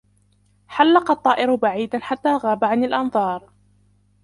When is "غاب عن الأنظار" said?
2.37-3.49